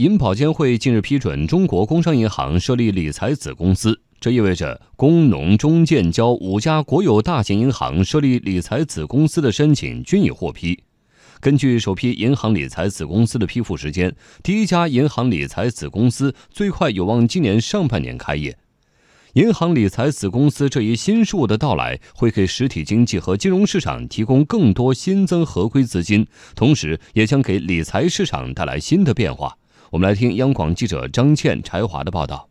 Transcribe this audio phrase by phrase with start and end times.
[0.00, 10.82] 银保监会近日批准中国工商银行设立理财子公司，这意味着工农中建交五家国有大型银行设立理财子公司的申请均已获批。
[11.38, 18.56] 根据首批银行理财子公司的批复时间，第一家银行理财子公司最快有望今年上半年开业。
[19.34, 29.58] 银行理财子公司这一新事物的到来，会给实体经济和金融市场提供更多新增合规资金，同时也将给理财市场带来新的变化。
[29.90, 32.48] 我们来听央广记者张倩、柴华的报道。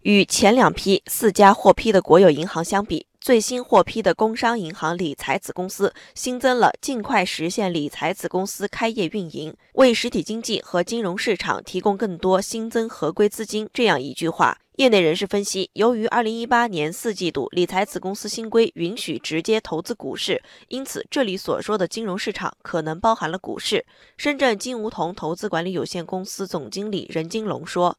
[0.00, 14.56] 与前两批四家获批的国有银行相比，最新获批的工商银行理财子公司新增了尽快实现理财子公司开业运营，为实体经济和金融市场提供更多新增合规资金这样一句话。
[14.76, 23.84] 业内人士分析，由于二零一八年四季度理财子公司新规允许直接投资股市，因此这里所说的金融市场可能包含了股市。
[24.16, 27.98] 深圳金梧桐投资管理有限公司总经理任金龙说。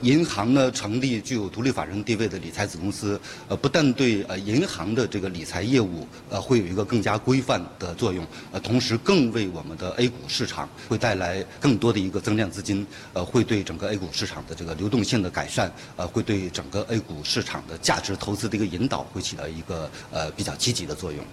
[0.00, 21.24] 银行呢成立具有独立法人地位的理财子公司，呃，不但对呃银行的这个理财业务呃会有一个更加规范的作用，呃，同时更为我们的 A 股市场会带来更多的一个增量资金，呃，会对整个 A 股市场的这个流动性的改善，呃，会对整个 A 股市场的价值投资的一个引导会起到一个呃比较积极的作用。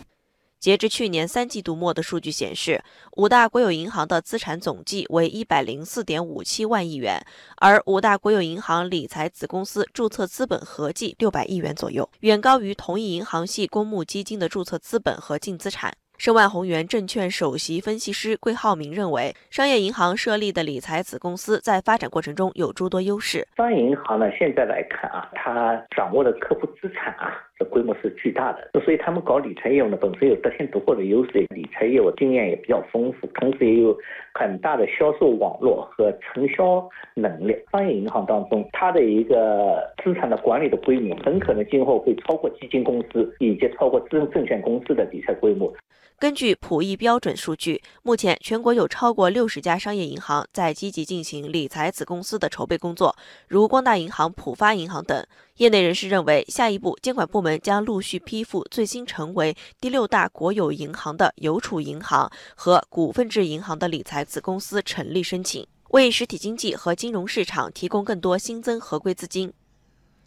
[0.59, 7.25] 截至去年三季度末的数据显示，五大国有银行的资产总计为一百零四点五七万亿元，
[7.57, 15.95] 而五大国有银行理财子公司注册资本合计六百亿元左右，远高于同一银行系公募基金的注册资本和净资产。
[16.19, 23.47] 申万宏源证券首席分析师桂浩明认为，商业银行设立的理财子公司在发展过程中有诸多优势。
[23.55, 27.31] 商业银行呢，现在来看啊，它掌握的客户资产啊。
[27.57, 33.97] 这规模是巨大的，所以他们搞理财业务呢，本身有得天独厚的优势，理财业务经验也比较丰富，同时也有
[34.33, 37.55] 很大的销售网络和承销能力。
[37.71, 45.73] 商业银行当中，它的一个资产的管理的规模，很可能今后会超过基金公司以及超过资证券公司的理财规模。
[46.19, 53.15] 根据普益标准数据，目前全国有超过六十家商业银行在积极进行理财子公司的筹备工作，
[53.47, 55.25] 如光大银行、浦发银行等。
[55.55, 69.53] 业内人士认为，下一步监管部门将陆续批复最新成为第六大国有银行的邮储银行和股份制银行的理财子公司成立申请，为实体经济和金融市场提供更多新增合规资金。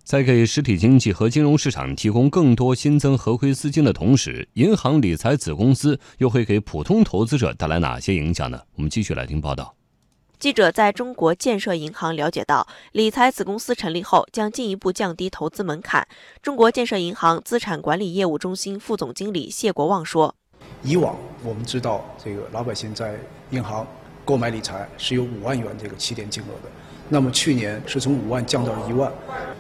[0.05, 8.61] 在给实体经济和金融市场提供更多新增合规资金的同时，银行理财子公司又会给普通投资者带来哪些影响呢？
[8.75, 9.75] 我们继续来听报道。
[10.41, 16.07] 记者在中国建设银行了解到，理财子公司成立后将进一步降低投资门槛。
[16.43, 20.35] 中国建设银行资产管理业务中心副总经理谢国旺说
[20.83, 23.17] ：“以往我们知道，这个老百姓在
[23.51, 23.87] 银行
[24.25, 26.69] 购买理财是有五万元这个起点金额的。”
[27.09, 29.13] 那么去年是从五万降到一万，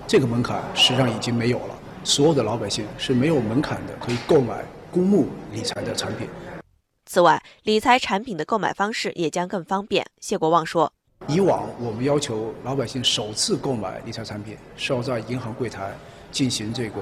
[0.06, 6.26] 这个门槛实际上已经没有了，所有的老百姓是没有门槛的，可以购买公募理财的产品。
[7.04, 10.06] 此外，理财产品的购买方式也将更方便。
[10.20, 10.91] 谢国旺说
[11.28, 15.92] ：“以往我们要求老百姓首次购买理财产品是要在银行柜台
[16.31, 17.00] 进行这个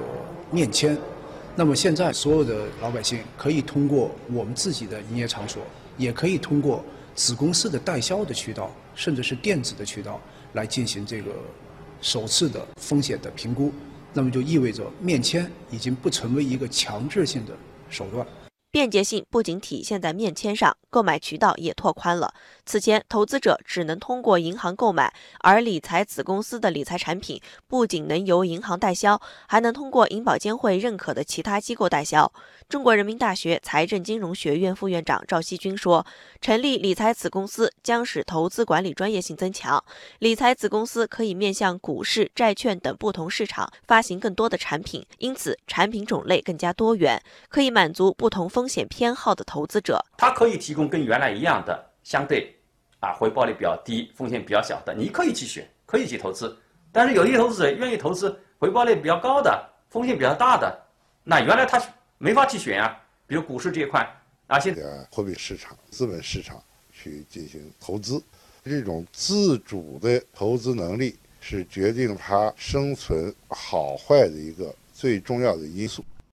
[0.49, 0.97] 面签，
[1.55, 5.61] 那么现在所有的老百姓可以通过我们自己的营业场所，
[5.97, 6.83] 也可以通过
[7.15, 10.19] 子公司的代销的渠道，甚至是电子的渠道。”
[10.53, 11.31] 来进行这个
[12.01, 13.71] 首次的风险的评估，
[14.11, 17.53] 那么就意味着面签已经不成为一个强制性的
[17.89, 18.27] 手段。
[18.71, 22.33] 便捷性不仅体现在面签上，购买渠道也拓宽了。
[22.65, 32.31] 此前，投资者只能通过银行购买，而理财子公司的理财产品不仅能由银行代销，还能通过银保监会认可的其他机构代销。
[32.69, 36.05] 中国人民大学财政金融学院副院长赵锡军说
[36.39, 39.83] ：“成立理财子公司将使投资管理专业性增强，
[40.19, 52.55] 理财子公司可以面向股市、债券等不同市场发行更多的产品，因此产品种类更加多元，可以满足不同风。”风险偏好的投资者，它可以提供跟原来一样的相对
[52.99, 56.55] 啊回报率比较低、风险比较小的，你可以去选，可以去投资。
[56.91, 60.79] 但是有些投资者愿意投资回报率比较高的、风险比较大的，
[61.23, 61.81] 那原来他
[62.19, 62.95] 没法去选啊。
[63.25, 64.07] 比如股市这一块，
[64.45, 66.61] 啊，现在货币市场、资本市场
[66.93, 68.21] 去进行投资，
[68.63, 76.05] 这种自主的投资能力是决定它生存好坏的一个最重要的因素。